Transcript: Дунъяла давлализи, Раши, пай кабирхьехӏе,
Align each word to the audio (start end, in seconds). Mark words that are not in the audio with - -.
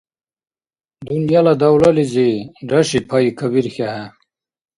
Дунъяла 1.05 1.53
давлализи, 1.61 2.31
Раши, 2.69 2.99
пай 3.09 3.25
кабирхьехӏе, 3.39 3.91